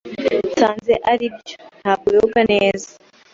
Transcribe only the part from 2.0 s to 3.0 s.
yoga neza